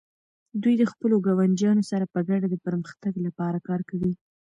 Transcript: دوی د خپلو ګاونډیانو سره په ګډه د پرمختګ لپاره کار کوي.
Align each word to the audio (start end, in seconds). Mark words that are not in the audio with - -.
دوی 0.61 0.75
د 0.77 0.83
خپلو 0.91 1.15
ګاونډیانو 1.25 1.83
سره 1.91 2.05
په 2.13 2.19
ګډه 2.29 2.47
د 2.49 2.55
پرمختګ 2.65 3.13
لپاره 3.25 3.57
کار 3.67 3.81
کوي. 3.89 4.13